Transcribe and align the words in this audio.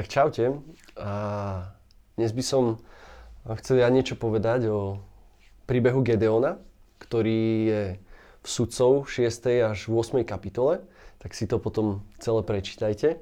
Tak 0.00 0.08
čaute. 0.08 0.56
A 0.96 1.12
dnes 2.16 2.32
by 2.32 2.40
som 2.40 2.80
chcel 3.60 3.84
ja 3.84 3.92
niečo 3.92 4.16
povedať 4.16 4.64
o 4.72 4.96
príbehu 5.68 6.00
Gedeona, 6.00 6.56
ktorý 7.04 7.40
je 7.68 7.82
v 8.40 8.46
sudcov 8.48 9.04
6. 9.12 9.60
až 9.60 9.92
8. 9.92 10.24
kapitole. 10.24 10.80
Tak 11.20 11.36
si 11.36 11.44
to 11.44 11.60
potom 11.60 12.00
celé 12.16 12.40
prečítajte. 12.40 13.20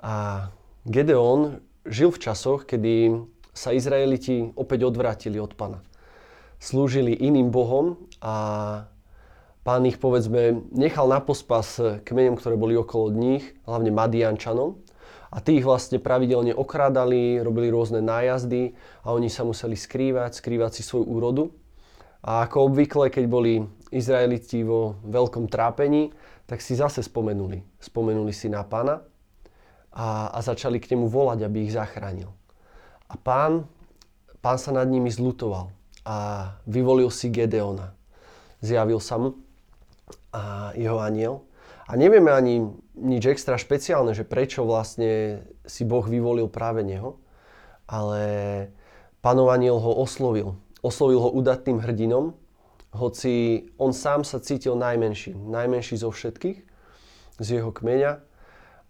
A 0.00 0.48
Gedeon 0.88 1.60
žil 1.84 2.08
v 2.08 2.16
časoch, 2.16 2.64
kedy 2.64 3.20
sa 3.52 3.76
Izraeliti 3.76 4.56
opäť 4.56 4.88
odvrátili 4.88 5.36
od 5.36 5.52
Pana. 5.52 5.84
Slúžili 6.56 7.12
iným 7.12 7.52
bohom 7.52 8.00
a 8.24 8.88
pán 9.68 9.84
ich 9.84 10.00
povedzme 10.00 10.64
nechal 10.72 11.12
na 11.12 11.20
pospas 11.20 11.76
kmeňom, 12.08 12.40
ktoré 12.40 12.56
boli 12.56 12.72
okolo 12.72 13.12
nich, 13.12 13.52
hlavne 13.68 13.92
Madiančanom 13.92 14.85
a 15.30 15.42
tí 15.42 15.58
ich 15.58 15.66
vlastne 15.66 15.98
pravidelne 15.98 16.54
okrádali, 16.54 17.42
robili 17.42 17.70
rôzne 17.70 17.98
nájazdy 17.98 18.78
a 19.02 19.10
oni 19.10 19.26
sa 19.26 19.42
museli 19.42 19.74
skrývať, 19.74 20.38
skrývať 20.38 20.78
si 20.78 20.82
svoju 20.86 21.06
úrodu. 21.06 21.44
A 22.26 22.46
ako 22.46 22.70
obvykle, 22.70 23.10
keď 23.10 23.24
boli 23.30 23.62
Izraeliti 23.94 24.66
vo 24.66 24.98
veľkom 25.06 25.46
trápení, 25.46 26.10
tak 26.46 26.62
si 26.62 26.78
zase 26.78 27.02
spomenuli. 27.02 27.62
Spomenuli 27.78 28.30
si 28.30 28.50
na 28.50 28.62
pána 28.62 29.02
a, 29.94 30.30
a 30.30 30.38
začali 30.42 30.78
k 30.78 30.94
nemu 30.94 31.06
volať, 31.10 31.42
aby 31.46 31.66
ich 31.66 31.74
zachránil. 31.74 32.30
A 33.06 33.14
pán, 33.14 33.66
pán 34.42 34.58
sa 34.58 34.74
nad 34.74 34.86
nimi 34.90 35.10
zlutoval 35.10 35.70
a 36.06 36.16
vyvolil 36.66 37.10
si 37.10 37.30
Gedeona. 37.30 37.94
Zjavil 38.62 39.02
sa 39.02 39.18
mu 39.18 39.38
a 40.30 40.70
jeho 40.78 41.02
aniel 41.02 41.42
a 41.86 41.92
nevieme 41.94 42.34
ani 42.34 42.66
nič 42.98 43.22
extra 43.30 43.54
špeciálne, 43.54 44.10
že 44.10 44.26
prečo 44.26 44.66
vlastne 44.66 45.42
si 45.62 45.86
Boh 45.86 46.02
vyvolil 46.02 46.50
práve 46.50 46.82
neho, 46.82 47.22
ale 47.86 48.22
aniel 49.26 49.78
ho 49.82 49.92
oslovil. 50.02 50.54
Oslovil 50.86 51.18
ho 51.18 51.30
udatným 51.34 51.82
hrdinom, 51.82 52.38
hoci 52.94 53.66
on 53.74 53.90
sám 53.90 54.22
sa 54.22 54.38
cítil 54.38 54.78
najmenší, 54.78 55.34
najmenší 55.34 55.98
zo 55.98 56.14
všetkých, 56.14 56.58
z 57.42 57.48
jeho 57.58 57.70
kmeňa 57.74 58.22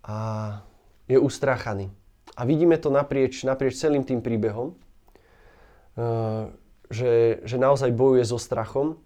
a 0.04 0.16
je 1.08 1.18
ustráchaný. 1.18 1.88
A 2.36 2.44
vidíme 2.44 2.76
to 2.76 2.92
naprieč, 2.92 3.48
naprieč 3.48 3.80
celým 3.80 4.04
tým 4.04 4.20
príbehom, 4.20 4.76
eh, 5.96 6.52
že, 6.92 7.40
že 7.42 7.56
naozaj 7.56 7.96
bojuje 7.96 8.28
so 8.28 8.36
strachom, 8.36 9.00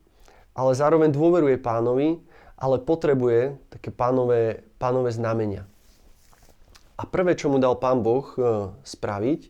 ale 0.53 0.75
zároveň 0.75 1.15
dôveruje 1.15 1.63
pánovi 1.63 2.21
ale 2.61 2.77
potrebuje 2.77 3.57
také 3.73 3.89
pánové, 3.89 4.69
pánové 4.77 5.11
znamenia. 5.17 5.65
A 7.01 7.09
prvé, 7.09 7.33
čo 7.33 7.49
mu 7.49 7.57
dal 7.57 7.81
pán 7.81 8.05
Boh 8.05 8.29
e, 8.37 8.69
spraviť, 8.85 9.49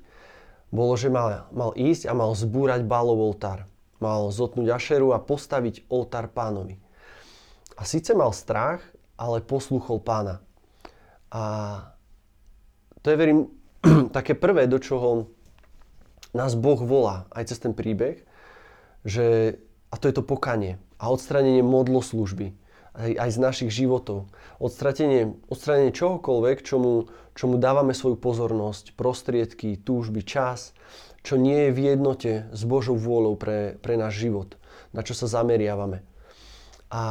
bolo, 0.71 0.95
že 0.95 1.11
mal, 1.11 1.51
mal 1.51 1.75
ísť 1.75 2.07
a 2.07 2.15
mal 2.15 2.31
zbúrať 2.39 2.87
bálov 2.87 3.35
oltár. 3.35 3.67
Mal 3.99 4.31
zotnúť 4.31 4.71
ašeru 4.71 5.11
a 5.11 5.19
postaviť 5.19 5.91
oltár 5.91 6.31
pánovi. 6.31 6.79
A 7.75 7.83
síce 7.83 8.15
mal 8.15 8.31
strach, 8.31 8.79
ale 9.19 9.43
posluchol 9.43 9.99
pána. 9.99 10.39
A 11.35 11.43
to 13.03 13.11
je, 13.11 13.19
verím, 13.19 13.51
také 14.17 14.39
prvé, 14.39 14.71
do 14.71 14.79
čoho 14.79 15.27
nás 16.31 16.55
Boh 16.55 16.79
volá 16.79 17.27
aj 17.35 17.51
cez 17.51 17.59
ten 17.59 17.75
príbeh, 17.75 18.23
že, 19.03 19.59
a 19.91 19.99
to 19.99 20.07
je 20.07 20.15
to 20.15 20.23
pokanie 20.23 20.79
a 21.03 21.11
odstranenie 21.11 21.67
modlo 21.67 21.99
služby 21.99 22.55
aj, 22.95 23.11
aj 23.17 23.31
z 23.31 23.39
našich 23.39 23.71
životov. 23.71 24.31
Odstratenie, 24.59 25.35
odstranenie 25.47 25.95
čohokoľvek, 25.95 26.63
čomu, 26.67 27.11
čomu 27.39 27.55
dávame 27.57 27.95
svoju 27.95 28.19
pozornosť, 28.19 28.99
prostriedky, 28.99 29.79
túžby, 29.79 30.27
čas, 30.27 30.75
čo 31.21 31.37
nie 31.37 31.69
je 31.69 31.75
v 31.77 31.81
jednote 31.95 32.33
s 32.51 32.63
Božou 32.65 32.97
vôľou 32.97 33.37
pre, 33.37 33.77
pre 33.85 33.95
náš 34.01 34.25
život, 34.25 34.57
na 34.97 35.05
čo 35.05 35.13
sa 35.13 35.29
zameriavame. 35.29 36.03
A, 36.91 37.05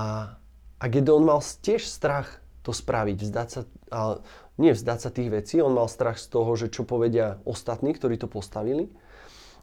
a 0.82 0.86
Gedeon 0.90 1.24
mal 1.24 1.40
tiež 1.40 1.88
strach 1.88 2.42
to 2.66 2.76
spraviť, 2.76 3.18
vzdať 3.24 3.48
sa, 3.48 3.62
ale 3.90 4.22
nie 4.60 4.76
vzdať 4.76 5.00
sa 5.00 5.10
tých 5.10 5.30
vecí, 5.32 5.56
on 5.64 5.72
mal 5.72 5.88
strach 5.88 6.20
z 6.20 6.28
toho, 6.28 6.52
že 6.60 6.68
čo 6.68 6.84
povedia 6.84 7.40
ostatní, 7.48 7.96
ktorí 7.96 8.20
to 8.20 8.28
postavili, 8.28 8.92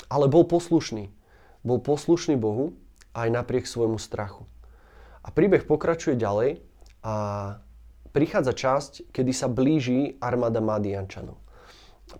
ale 0.08 0.30
bol 0.30 0.48
poslušný. 0.48 1.12
Bol 1.66 1.82
poslušný 1.82 2.38
Bohu 2.38 2.78
aj 3.12 3.28
napriek 3.28 3.68
svojmu 3.68 4.00
strachu. 4.00 4.48
A 5.26 5.28
príbeh 5.34 5.66
pokračuje 5.66 6.14
ďalej 6.14 6.62
a 7.02 7.14
prichádza 8.14 8.54
časť, 8.54 8.92
kedy 9.10 9.32
sa 9.34 9.50
blíži 9.50 10.16
armáda 10.22 10.62
Madiančanov. 10.62 11.42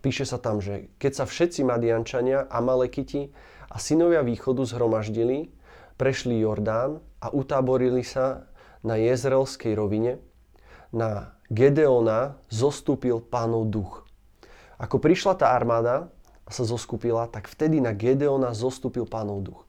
Píše 0.02 0.26
sa 0.26 0.42
tam, 0.42 0.58
že 0.58 0.90
keď 0.98 1.22
sa 1.22 1.24
všetci 1.24 1.62
Madiančania, 1.62 2.50
Amalekiti 2.50 3.30
a 3.70 3.78
synovia 3.78 4.26
východu 4.26 4.66
zhromaždili, 4.66 5.54
prešli 5.94 6.42
Jordán 6.42 6.98
a 7.22 7.30
utáborili 7.30 8.02
sa 8.02 8.50
na 8.82 8.98
Jezreelskej 8.98 9.78
rovine, 9.78 10.18
na 10.90 11.38
Gedeona 11.46 12.42
zostúpil 12.50 13.22
pánov 13.22 13.70
duch. 13.70 14.02
Ako 14.82 14.98
prišla 14.98 15.38
tá 15.38 15.54
armáda 15.54 16.10
a 16.42 16.50
sa 16.50 16.66
zoskupila, 16.66 17.30
tak 17.30 17.46
vtedy 17.46 17.78
na 17.78 17.94
Gedeona 17.94 18.52
zostúpil 18.52 19.06
pánov 19.06 19.38
duch. 19.46 19.60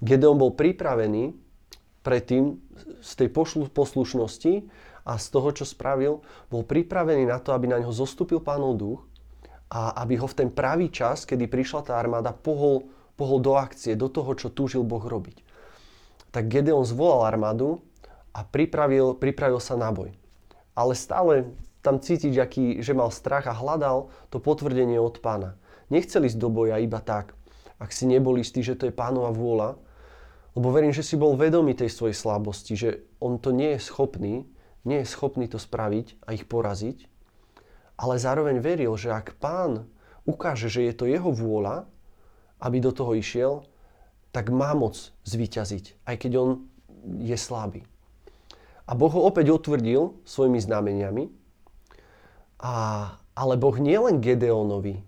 Gedeon 0.00 0.38
bol 0.38 0.54
pripravený 0.54 1.45
predtým 2.06 2.62
z 3.02 3.10
tej 3.18 3.28
poslušnosti 3.74 4.54
a 5.02 5.12
z 5.18 5.26
toho, 5.34 5.50
čo 5.50 5.66
spravil, 5.66 6.22
bol 6.46 6.62
pripravený 6.62 7.26
na 7.26 7.42
to, 7.42 7.50
aby 7.50 7.66
na 7.66 7.82
ňo 7.82 7.90
zostúpil 7.90 8.38
pánov 8.38 8.78
duch 8.78 9.00
a 9.66 9.98
aby 10.06 10.22
ho 10.22 10.30
v 10.30 10.38
ten 10.46 10.48
pravý 10.54 10.86
čas, 10.94 11.26
kedy 11.26 11.50
prišla 11.50 11.90
tá 11.90 11.98
armáda, 11.98 12.30
pohol, 12.30 12.86
pohol 13.18 13.42
do 13.42 13.58
akcie, 13.58 13.98
do 13.98 14.06
toho, 14.06 14.30
čo 14.38 14.54
túžil 14.54 14.86
Boh 14.86 15.02
robiť. 15.02 15.42
Tak 16.30 16.46
Gedeon 16.46 16.86
zvolal 16.86 17.26
armádu 17.26 17.82
a 18.30 18.46
pripravil, 18.46 19.18
pripravil 19.18 19.58
sa 19.58 19.74
na 19.74 19.90
boj. 19.90 20.14
Ale 20.78 20.94
stále 20.94 21.50
tam 21.82 21.98
cítiť, 21.98 22.34
aký, 22.38 22.64
že 22.82 22.94
mal 22.94 23.10
strach 23.10 23.50
a 23.50 23.54
hľadal 23.56 24.10
to 24.30 24.38
potvrdenie 24.38 24.98
od 24.98 25.18
pána. 25.18 25.58
Nechcel 25.90 26.26
ísť 26.26 26.38
do 26.38 26.50
boja 26.50 26.82
iba 26.82 26.98
tak, 26.98 27.34
ak 27.78 27.94
si 27.94 28.10
nebol 28.10 28.36
istý, 28.42 28.62
že 28.62 28.74
to 28.74 28.90
je 28.90 28.94
pánova 28.94 29.30
vôľa, 29.30 29.78
lebo 30.56 30.72
verím, 30.72 30.96
že 30.96 31.04
si 31.04 31.20
bol 31.20 31.36
vedomý 31.36 31.76
tej 31.76 31.92
svojej 31.92 32.16
slabosti, 32.16 32.72
že 32.80 33.04
on 33.20 33.36
to 33.36 33.52
nie 33.52 33.76
je 33.76 33.80
schopný, 33.84 34.48
nie 34.88 35.04
je 35.04 35.12
schopný 35.12 35.44
to 35.52 35.60
spraviť 35.60 36.24
a 36.24 36.32
ich 36.32 36.48
poraziť, 36.48 37.04
ale 38.00 38.16
zároveň 38.16 38.64
veril, 38.64 38.96
že 38.96 39.12
ak 39.12 39.36
pán 39.36 39.84
ukáže, 40.24 40.72
že 40.72 40.88
je 40.88 40.94
to 40.96 41.04
jeho 41.04 41.28
vôľa, 41.28 41.84
aby 42.64 42.80
do 42.80 42.88
toho 42.88 43.12
išiel, 43.12 43.68
tak 44.32 44.48
má 44.48 44.72
moc 44.72 45.12
zvíťaziť, 45.28 46.08
aj 46.08 46.16
keď 46.24 46.32
on 46.40 46.48
je 47.20 47.36
slabý. 47.36 47.84
A 48.88 48.96
Boh 48.96 49.12
ho 49.12 49.28
opäť 49.28 49.52
utvrdil 49.52 50.16
svojimi 50.24 50.56
znameniami, 50.56 51.28
a, 52.56 52.74
ale 53.36 53.54
Boh 53.60 53.76
nielen 53.76 54.24
Gedeonovi 54.24 55.04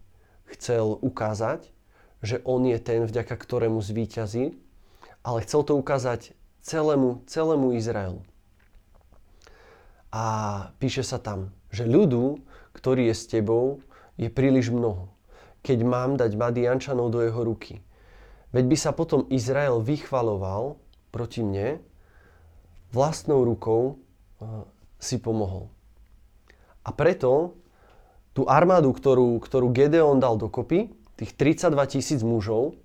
chcel 0.53 1.01
ukázať, 1.01 1.73
že 2.21 2.45
on 2.45 2.69
je 2.69 2.77
ten, 2.77 3.09
vďaka 3.09 3.33
ktorému 3.33 3.81
zvíťazí, 3.81 4.68
ale 5.23 5.43
chcel 5.45 5.63
to 5.67 5.75
ukázať 5.79 6.35
celému, 6.63 7.23
celému 7.27 7.75
Izraelu. 7.75 8.23
A 10.09 10.25
píše 10.81 11.05
sa 11.05 11.21
tam, 11.21 11.53
že 11.69 11.85
ľudu, 11.85 12.41
ktorý 12.73 13.13
je 13.13 13.15
s 13.17 13.25
tebou, 13.29 13.85
je 14.17 14.33
príliš 14.33 14.73
mnoho, 14.73 15.13
keď 15.61 15.79
mám 15.85 16.17
dať 16.17 16.33
Madiančanov 16.35 17.13
do 17.13 17.21
jeho 17.23 17.45
ruky. 17.45 17.85
Veď 18.51 18.65
by 18.65 18.77
sa 18.81 18.91
potom 18.97 19.29
Izrael 19.29 19.85
vychvaloval 19.85 20.81
proti 21.13 21.45
mne, 21.45 21.85
vlastnou 22.89 23.45
rukou 23.45 24.01
eh, 24.41 24.65
si 24.97 25.21
pomohol. 25.21 25.69
A 26.89 26.91
preto 26.97 27.61
tú 28.33 28.49
armádu, 28.49 28.95
ktorú, 28.97 29.37
ktorú 29.45 29.69
Gedeon 29.75 30.23
dal 30.23 30.41
dokopy, 30.41 30.89
tých 31.19 31.35
32 31.35 31.93
tisíc 31.93 32.21
mužov, 32.25 32.79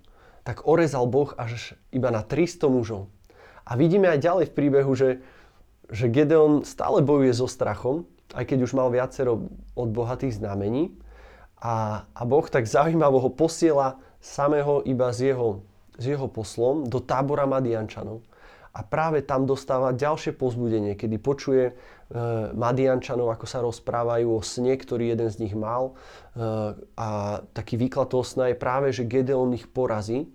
tak 0.44 0.68
orezal 0.68 1.08
Boh 1.08 1.32
až 1.40 1.74
iba 1.90 2.12
na 2.12 2.20
300 2.20 2.68
mužov. 2.68 3.08
A 3.64 3.80
vidíme 3.80 4.12
aj 4.12 4.20
ďalej 4.20 4.44
v 4.52 4.56
príbehu, 4.56 4.92
že, 4.92 5.24
že 5.88 6.12
Gedeon 6.12 6.68
stále 6.68 7.00
bojuje 7.00 7.32
so 7.32 7.48
strachom, 7.48 8.04
aj 8.36 8.44
keď 8.52 8.58
už 8.68 8.76
mal 8.76 8.92
viacero 8.92 9.48
od 9.72 9.88
bohatých 9.88 10.36
znamení. 10.36 10.92
A, 11.64 12.04
a 12.12 12.22
Boh 12.28 12.44
tak 12.44 12.68
zaujímavo 12.68 13.24
ho 13.24 13.30
posiela 13.32 13.96
samého 14.20 14.84
iba 14.84 15.08
s 15.08 15.24
jeho, 15.24 15.64
s 15.96 16.04
jeho 16.04 16.28
poslom 16.28 16.84
do 16.84 17.00
tábora 17.00 17.48
Madiančanov. 17.48 18.20
A 18.74 18.82
práve 18.82 19.22
tam 19.22 19.46
dostáva 19.46 19.94
ďalšie 19.94 20.34
pozbudenie, 20.34 20.98
kedy 20.98 21.16
počuje 21.22 21.64
e, 21.70 21.72
Madiančanov, 22.58 23.30
ako 23.30 23.46
sa 23.46 23.62
rozprávajú 23.62 24.26
o 24.34 24.42
sne, 24.42 24.74
ktorý 24.74 25.14
jeden 25.14 25.30
z 25.30 25.46
nich 25.46 25.54
mal. 25.54 25.94
E, 26.34 26.42
a 26.98 27.08
taký 27.54 27.78
výklad 27.78 28.10
toho 28.10 28.26
sna 28.26 28.50
je 28.50 28.58
práve, 28.58 28.90
že 28.90 29.06
Gedeon 29.06 29.54
ich 29.54 29.70
porazí. 29.70 30.26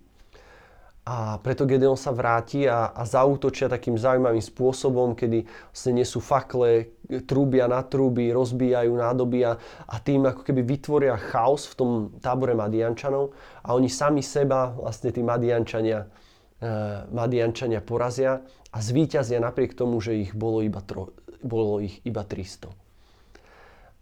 A 1.07 1.41
preto 1.41 1.65
Gedeon 1.65 1.97
sa 1.97 2.13
vráti 2.13 2.69
a, 2.69 2.93
a 2.93 3.01
zautočia 3.01 3.71
takým 3.71 3.97
zaujímavým 3.97 4.43
spôsobom, 4.43 5.17
kedy 5.17 5.41
vlastne 5.71 5.93
nesú 5.97 6.21
fakle, 6.21 6.93
trúbia 7.25 7.65
na 7.65 7.81
trúby, 7.81 8.29
rozbijajú 8.29 8.93
nádoby 8.93 9.39
a, 9.47 9.57
a 9.89 9.95
tým 9.97 10.29
ako 10.29 10.45
keby 10.45 10.61
vytvoria 10.61 11.17
chaos 11.17 11.65
v 11.65 11.73
tom 11.73 11.89
tábore 12.21 12.53
Madiančanov 12.53 13.33
a 13.65 13.73
oni 13.73 13.89
sami 13.89 14.21
seba, 14.21 14.69
vlastne 14.69 15.09
tí 15.09 15.25
Madiančania, 15.25 16.05
uh, 16.05 17.09
Madiančania 17.09 17.81
porazia 17.81 18.45
a 18.69 18.77
zvíťazia 18.77 19.41
napriek 19.41 19.73
tomu, 19.73 19.97
že 19.97 20.13
ich 20.13 20.37
bolo 20.37 20.61
iba, 20.61 20.85
tro, 20.85 21.17
bolo 21.41 21.81
ich 21.81 21.97
iba 22.05 22.21
300. 22.21 22.69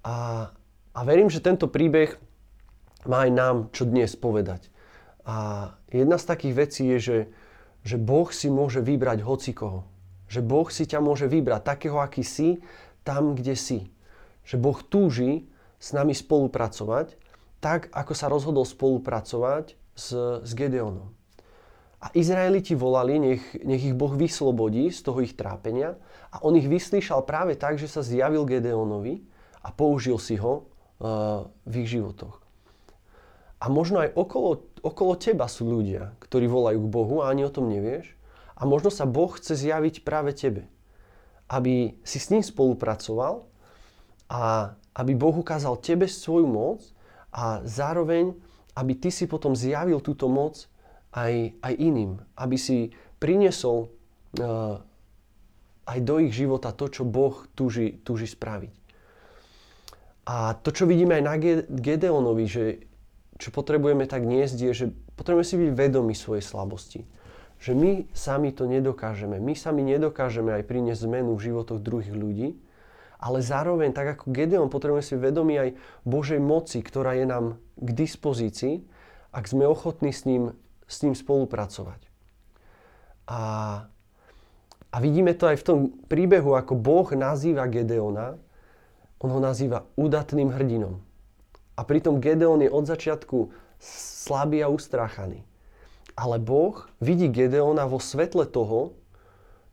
A, 0.03 0.15
a 0.91 0.99
verím, 1.07 1.31
že 1.31 1.39
tento 1.39 1.71
príbeh 1.71 2.19
má 3.07 3.23
aj 3.23 3.31
nám 3.31 3.55
čo 3.71 3.87
dnes 3.87 4.19
povedať. 4.19 4.67
A 5.23 5.71
jedna 5.91 6.17
z 6.19 6.25
takých 6.27 6.55
vecí 6.55 6.83
je, 6.95 6.99
že, 6.99 7.19
že 7.83 7.97
Boh 7.99 8.27
si 8.31 8.51
môže 8.51 8.83
vybrať 8.83 9.23
hocikoho. 9.23 9.87
Že 10.27 10.41
Boh 10.43 10.67
si 10.67 10.83
ťa 10.83 10.99
môže 10.99 11.27
vybrať 11.31 11.61
takého, 11.63 12.03
aký 12.03 12.23
si, 12.23 12.59
tam, 13.07 13.35
kde 13.35 13.55
si. 13.55 13.87
Že 14.43 14.55
Boh 14.59 14.79
túži 14.83 15.47
s 15.79 15.95
nami 15.95 16.11
spolupracovať, 16.11 17.15
tak 17.63 17.87
ako 17.95 18.13
sa 18.13 18.27
rozhodol 18.27 18.67
spolupracovať 18.67 19.79
s, 19.95 20.07
s 20.43 20.51
Gedeonom. 20.51 21.15
A 21.97 22.13
Izraeliti 22.13 22.77
volali, 22.77 23.17
nech, 23.17 23.43
nech 23.65 23.81
ich 23.81 23.97
Boh 23.97 24.13
vyslobodí 24.13 24.93
z 24.93 25.01
toho 25.01 25.17
ich 25.25 25.33
trápenia 25.33 25.97
a 26.29 26.45
on 26.45 26.53
ich 26.53 26.69
vyslýšal 26.69 27.25
práve 27.25 27.57
tak, 27.57 27.81
že 27.81 27.89
sa 27.89 28.05
zjavil 28.05 28.45
Gedeonovi 28.45 29.25
a 29.65 29.73
použil 29.73 30.21
si 30.21 30.37
ho 30.37 30.69
uh, 31.01 31.49
v 31.65 31.73
ich 31.81 31.89
životoch. 31.89 32.46
A 33.57 33.73
možno 33.73 34.05
aj 34.05 34.13
okolo, 34.13 34.69
okolo 34.85 35.17
teba 35.17 35.49
sú 35.49 35.65
ľudia, 35.65 36.13
ktorí 36.21 36.45
volajú 36.45 36.77
k 36.85 36.93
Bohu 36.93 37.15
a 37.25 37.33
ani 37.33 37.41
o 37.41 37.53
tom 37.53 37.73
nevieš. 37.73 38.13
A 38.57 38.65
možno 38.69 38.93
sa 38.93 39.09
Boh 39.09 39.29
chce 39.33 39.57
zjaviť 39.57 40.05
práve 40.05 40.33
tebe. 40.33 40.69
Aby 41.49 41.97
si 42.05 42.21
s 42.21 42.29
ním 42.29 42.45
spolupracoval 42.45 43.45
a 44.29 44.73
aby 44.97 45.13
Boh 45.13 45.33
ukázal 45.33 45.81
tebe 45.81 46.05
svoju 46.09 46.45
moc 46.45 46.81
a 47.33 47.61
zároveň, 47.65 48.33
aby 48.77 48.93
ty 48.97 49.09
si 49.09 49.25
potom 49.25 49.57
zjavil 49.57 50.01
túto 50.01 50.29
moc 50.29 50.69
aj, 51.13 51.57
aj 51.61 51.73
iným. 51.77 52.21
Aby 52.37 52.57
si 52.61 52.93
priniesol 53.17 53.89
uh, 54.37 54.81
aj 55.87 55.99
do 56.03 56.15
ich 56.21 56.33
života 56.35 56.75
to, 56.75 56.91
čo 56.91 57.07
Boh 57.07 57.47
túži, 57.57 58.01
túži 58.05 58.29
spraviť. 58.29 58.73
A 60.27 60.59
to, 60.59 60.75
čo 60.75 60.83
vidíme 60.83 61.15
aj 61.17 61.23
na 61.23 61.35
Gedeonovi, 61.71 62.45
že 62.45 62.63
čo 63.37 63.53
potrebujeme 63.53 64.09
tak 64.09 64.25
niesť, 64.25 64.57
je, 64.57 64.71
že 64.73 64.85
potrebujeme 65.13 65.47
si 65.47 65.57
byť 65.57 65.71
vedomi 65.73 66.13
svojej 66.17 66.43
slabosti. 66.43 67.01
Že 67.57 67.71
my 67.73 67.91
sami 68.13 68.53
to 68.53 68.69
nedokážeme. 68.69 69.41
My 69.41 69.57
sami 69.57 69.81
nedokážeme 69.85 70.53
aj 70.53 70.63
priniesť 70.65 71.09
zmenu 71.09 71.33
v 71.33 71.45
životoch 71.49 71.81
druhých 71.81 72.13
ľudí, 72.13 72.57
ale 73.17 73.41
zároveň, 73.41 73.93
tak 73.97 74.13
ako 74.17 74.29
Gedeon, 74.29 74.69
potrebujeme 74.69 75.05
si 75.05 75.17
vedomi 75.17 75.53
aj 75.57 75.69
Božej 76.05 76.37
moci, 76.37 76.85
ktorá 76.85 77.17
je 77.17 77.25
nám 77.25 77.57
k 77.77 77.89
dispozícii, 77.93 78.85
ak 79.33 79.45
sme 79.49 79.65
ochotní 79.65 80.13
s 80.13 80.25
ním, 80.29 80.53
s 80.85 81.01
ním 81.01 81.17
spolupracovať. 81.17 82.01
A, 83.25 83.41
a 84.93 84.97
vidíme 85.01 85.33
to 85.33 85.49
aj 85.49 85.57
v 85.61 85.65
tom 85.65 85.79
príbehu, 86.05 86.53
ako 86.53 86.77
Boh 86.77 87.09
nazýva 87.17 87.65
Gedeona, 87.65 88.37
on 89.17 89.29
ho 89.33 89.41
nazýva 89.41 89.89
udatným 89.97 90.53
hrdinom. 90.53 91.01
A 91.77 91.85
pritom 91.85 92.17
Gedeon 92.17 92.65
je 92.65 92.73
od 92.73 92.89
začiatku 92.89 93.53
slabý 93.79 94.65
a 94.65 94.73
ustráchaný. 94.73 95.45
Ale 96.17 96.41
Boh 96.41 96.89
vidí 96.97 97.29
Gedeona 97.29 97.85
vo 97.85 98.01
svetle 98.01 98.49
toho, 98.49 98.97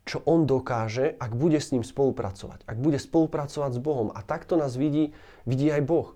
čo 0.05 0.21
on 0.29 0.45
dokáže, 0.45 1.17
ak 1.17 1.33
bude 1.33 1.57
s 1.57 1.73
ním 1.73 1.81
spolupracovať. 1.81 2.69
Ak 2.69 2.77
bude 2.77 3.01
spolupracovať 3.01 3.71
s 3.73 3.81
Bohom. 3.81 4.13
A 4.13 4.21
takto 4.21 4.61
nás 4.61 4.77
vidí, 4.77 5.17
vidí 5.49 5.73
aj 5.73 5.81
Boh. 5.89 6.13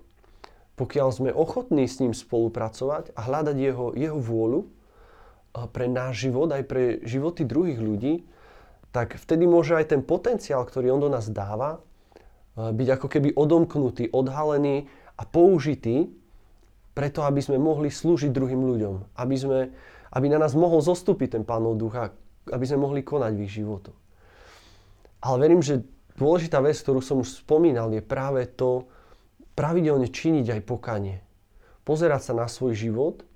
Pokiaľ 0.77 1.09
sme 1.09 1.33
ochotní 1.33 1.89
s 1.89 1.97
ním 1.97 2.13
spolupracovať 2.13 3.17
a 3.17 3.25
hľadať 3.25 3.57
jeho, 3.57 3.97
jeho 3.97 4.21
vôľu 4.21 4.69
pre 5.73 5.89
náš 5.89 6.29
život, 6.29 6.53
aj 6.53 6.63
pre 6.69 7.01
životy 7.01 7.41
druhých 7.41 7.81
ľudí, 7.81 8.29
tak 8.93 9.17
vtedy 9.17 9.49
môže 9.49 9.73
aj 9.73 9.97
ten 9.97 10.01
potenciál, 10.05 10.61
ktorý 10.61 10.93
on 10.93 11.01
do 11.01 11.09
nás 11.09 11.25
dáva, 11.25 11.81
byť 12.53 12.87
ako 12.93 13.07
keby 13.09 13.29
odomknutý, 13.33 14.13
odhalený 14.13 14.85
a 15.19 15.27
použitý 15.27 16.07
preto, 16.95 17.27
aby 17.27 17.43
sme 17.43 17.59
mohli 17.59 17.91
slúžiť 17.91 18.31
druhým 18.31 18.63
ľuďom. 18.63 19.19
Aby, 19.19 19.35
sme, 19.35 19.59
aby 20.15 20.27
na 20.31 20.39
nás 20.39 20.55
mohol 20.55 20.79
zostúpiť 20.79 21.35
ten 21.35 21.43
Pánov 21.43 21.75
ducha, 21.75 22.15
aby 22.47 22.63
sme 22.63 22.87
mohli 22.87 23.03
konať 23.03 23.31
v 23.35 23.43
ich 23.43 23.55
životoch. 23.59 23.95
Ale 25.19 25.35
verím, 25.43 25.59
že 25.59 25.83
dôležitá 26.15 26.63
vec, 26.63 26.79
ktorú 26.79 27.03
som 27.03 27.19
už 27.19 27.43
spomínal, 27.43 27.91
je 27.91 27.99
práve 27.99 28.47
to 28.47 28.87
pravidelne 29.59 30.07
činiť 30.07 30.59
aj 30.59 30.61
pokanie. 30.63 31.19
Pozerať 31.83 32.31
sa 32.31 32.33
na 32.35 32.47
svoj 32.47 32.79
život 32.79 33.27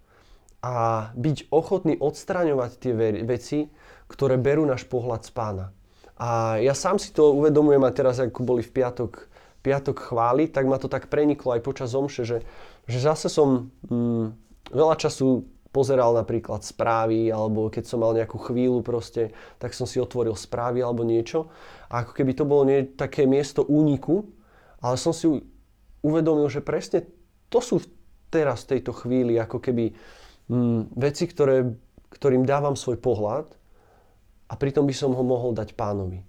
a 0.64 1.12
byť 1.20 1.52
ochotný 1.52 2.00
odstraňovať 2.00 2.72
tie 2.80 2.94
veci, 3.28 3.68
ktoré 4.08 4.40
berú 4.40 4.64
náš 4.64 4.88
pohľad 4.88 5.28
z 5.28 5.32
pána. 5.36 5.66
A 6.16 6.62
ja 6.64 6.72
sám 6.72 7.02
si 7.02 7.12
to 7.12 7.36
uvedomujem 7.36 7.84
aj 7.84 7.94
teraz, 7.98 8.16
ako 8.24 8.48
boli 8.48 8.64
v 8.64 8.72
piatok 8.72 9.28
piatok 9.64 10.12
chváli, 10.12 10.52
tak 10.52 10.68
ma 10.68 10.76
to 10.76 10.92
tak 10.92 11.08
preniklo 11.08 11.56
aj 11.56 11.62
počas 11.64 11.96
omše, 11.96 12.28
že, 12.28 12.44
že 12.86 13.00
zase 13.00 13.32
som 13.32 13.72
mm, 13.88 14.26
veľa 14.76 15.00
času 15.00 15.48
pozeral 15.74 16.14
napríklad 16.14 16.62
správy, 16.62 17.34
alebo 17.34 17.72
keď 17.74 17.84
som 17.90 18.06
mal 18.06 18.14
nejakú 18.14 18.38
chvíľu 18.38 18.86
proste, 18.86 19.34
tak 19.58 19.74
som 19.74 19.90
si 19.90 19.98
otvoril 19.98 20.38
správy 20.38 20.86
alebo 20.86 21.02
niečo. 21.02 21.50
A 21.90 22.06
ako 22.06 22.14
keby 22.14 22.32
to 22.38 22.46
bolo 22.46 22.70
nie, 22.70 22.86
také 22.94 23.26
miesto 23.26 23.66
úniku, 23.66 24.30
ale 24.84 25.02
som 25.02 25.16
si 25.16 25.26
uvedomil, 26.06 26.46
že 26.52 26.62
presne 26.62 27.10
to 27.50 27.58
sú 27.58 27.82
teraz 28.30 28.68
v 28.68 28.78
tejto 28.78 28.94
chvíli 28.94 29.40
ako 29.42 29.58
keby 29.58 29.98
mm, 30.52 30.94
veci, 30.94 31.26
ktoré, 31.26 31.66
ktorým 32.14 32.46
dávam 32.46 32.78
svoj 32.78 33.02
pohľad 33.02 33.50
a 34.50 34.54
pritom 34.54 34.86
by 34.86 34.94
som 34.94 35.18
ho 35.18 35.24
mohol 35.26 35.58
dať 35.58 35.74
pánovi. 35.74 36.22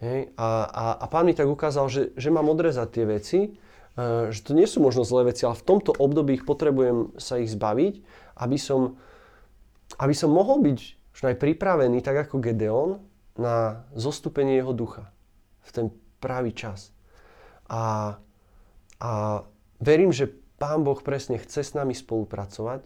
Hej? 0.00 0.32
A, 0.36 0.64
a, 0.64 0.84
a 0.96 1.06
pán 1.06 1.28
mi 1.28 1.36
tak 1.36 1.46
ukázal, 1.46 1.86
že, 1.92 2.02
že 2.16 2.32
mám 2.32 2.48
odrezať 2.48 2.88
tie 2.88 3.04
veci, 3.04 3.38
uh, 3.52 4.32
že 4.32 4.40
to 4.42 4.56
nie 4.56 4.64
sú 4.64 4.80
možno 4.80 5.04
zlé 5.04 5.32
veci, 5.32 5.44
ale 5.44 5.60
v 5.60 5.66
tomto 5.68 5.92
období 5.96 6.40
ich 6.40 6.48
potrebujem 6.48 7.14
sa 7.20 7.36
ich 7.36 7.52
zbaviť, 7.52 7.94
aby 8.40 8.58
som, 8.58 8.96
aby 10.00 10.14
som 10.16 10.32
mohol 10.32 10.64
byť 10.64 10.80
už 11.14 11.20
aj 11.20 11.36
pripravený, 11.36 12.00
tak 12.00 12.28
ako 12.28 12.40
Gedeon, 12.40 13.04
na 13.36 13.88
zostúpenie 13.96 14.60
jeho 14.60 14.76
ducha 14.76 15.08
v 15.64 15.70
ten 15.70 15.86
pravý 16.20 16.52
čas. 16.52 16.92
A, 17.70 18.16
a 19.00 19.10
verím, 19.80 20.12
že 20.12 20.28
Pán 20.60 20.84
Boh 20.84 21.00
presne 21.00 21.40
chce 21.40 21.64
s 21.64 21.72
nami 21.72 21.96
spolupracovať, 21.96 22.84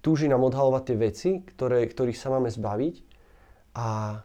túži 0.00 0.30
nám 0.32 0.48
odhalovať 0.48 0.82
tie 0.86 0.96
veci, 0.96 1.30
ktoré, 1.44 1.84
ktorých 1.84 2.16
sa 2.16 2.32
máme 2.32 2.48
zbaviť 2.48 2.94
a 3.76 4.20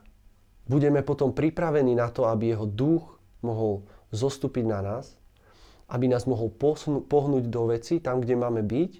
budeme 0.71 1.03
potom 1.03 1.35
pripravení 1.35 1.91
na 1.91 2.07
to, 2.07 2.31
aby 2.31 2.55
jeho 2.55 2.63
duch 2.63 3.03
mohol 3.43 3.83
zostúpiť 4.15 4.63
na 4.63 4.79
nás, 4.79 5.19
aby 5.91 6.07
nás 6.07 6.23
mohol 6.23 6.47
pohnúť 7.03 7.51
do 7.51 7.67
veci 7.67 7.99
tam, 7.99 8.23
kde 8.23 8.39
máme 8.39 8.63
byť 8.63 8.91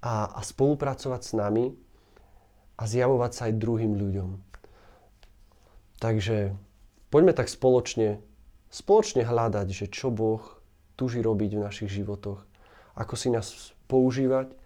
a, 0.00 0.32
a 0.32 0.40
spolupracovať 0.40 1.20
s 1.20 1.32
nami 1.36 1.76
a 2.80 2.82
zjavovať 2.88 3.30
sa 3.36 3.42
aj 3.52 3.60
druhým 3.60 3.92
ľuďom. 4.00 4.30
Takže 6.00 6.56
poďme 7.12 7.36
tak 7.36 7.52
spoločne, 7.52 8.24
spoločne 8.72 9.28
hľadať, 9.28 9.68
že 9.68 9.86
čo 9.92 10.08
Boh 10.08 10.40
túži 10.96 11.20
robiť 11.20 11.60
v 11.60 11.64
našich 11.64 11.90
životoch, 11.92 12.40
ako 12.96 13.14
si 13.14 13.28
nás 13.28 13.76
používať 13.86 14.56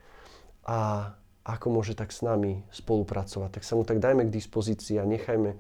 a 0.63 1.13
ako 1.49 1.81
môže 1.81 1.97
tak 1.97 2.13
s 2.13 2.21
nami 2.21 2.63
spolupracovať. 2.71 3.59
Tak 3.59 3.65
sa 3.65 3.75
mu 3.75 3.83
tak 3.83 3.99
dajme 4.05 4.29
k 4.29 4.35
dispozícii 4.35 5.01
a 5.01 5.09
nechajme 5.09 5.57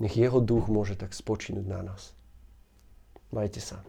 nech 0.00 0.16
jeho 0.16 0.40
duch 0.40 0.66
môže 0.66 0.96
tak 0.96 1.12
spočinúť 1.12 1.66
na 1.68 1.80
nás. 1.84 2.16
Majte 3.30 3.60
sa. 3.60 3.84